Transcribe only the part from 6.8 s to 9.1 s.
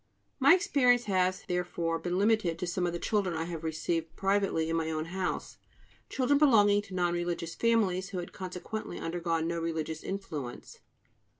to non religious families, who had consequently